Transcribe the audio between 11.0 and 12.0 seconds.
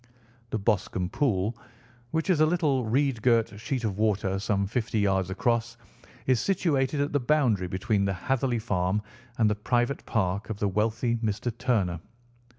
Mr. Turner.